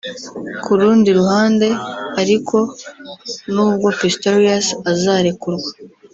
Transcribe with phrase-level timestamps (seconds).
[0.63, 1.67] Ku rundi ruhande
[2.21, 2.57] ariko
[3.53, 5.69] nubwo Pistorius azarekurwa